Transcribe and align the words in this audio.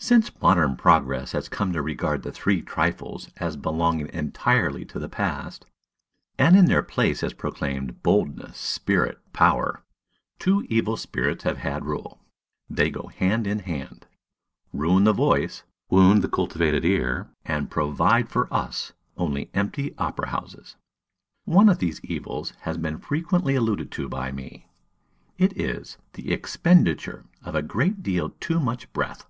Since 0.00 0.30
modern 0.40 0.76
progress 0.76 1.32
has 1.32 1.48
come 1.48 1.72
to 1.72 1.82
regard 1.82 2.22
"the 2.22 2.30
three 2.30 2.62
trifles" 2.62 3.30
as 3.38 3.56
belonging 3.56 4.06
entirely 4.12 4.84
to 4.86 4.98
the 5.00 5.08
past, 5.08 5.66
and 6.38 6.56
in 6.56 6.66
their 6.66 6.84
place 6.84 7.20
has 7.22 7.32
proclaimed, 7.34 8.04
"Boldness, 8.04 8.56
Spirit, 8.56 9.18
Power," 9.32 9.82
two 10.38 10.64
evil 10.68 10.96
spirits 10.96 11.42
have 11.42 11.58
had 11.58 11.84
rule: 11.84 12.20
they 12.70 12.90
go 12.90 13.08
hand 13.08 13.44
in 13.48 13.58
hand, 13.58 14.06
ruin 14.72 15.02
the 15.02 15.12
voice, 15.12 15.64
wound 15.90 16.22
the 16.22 16.28
cultivated 16.28 16.84
ear, 16.84 17.28
and 17.44 17.68
provide 17.68 18.28
for 18.28 18.46
us 18.54 18.92
only 19.16 19.50
empty 19.52 19.96
opera 19.98 20.28
houses. 20.28 20.76
One 21.44 21.68
of 21.68 21.80
these 21.80 22.00
evils 22.04 22.52
has 22.60 22.78
been 22.78 22.98
frequently 22.98 23.56
alluded 23.56 23.90
to 23.90 24.08
by 24.08 24.30
me. 24.30 24.68
It 25.38 25.58
is 25.60 25.98
"the 26.12 26.32
expenditure 26.32 27.24
of 27.42 27.56
a 27.56 27.62
great 27.62 28.00
deal 28.04 28.30
too 28.38 28.60
much 28.60 28.90
breath." 28.92 29.26